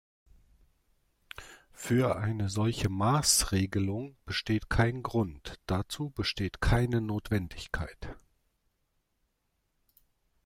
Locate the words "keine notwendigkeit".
6.59-8.15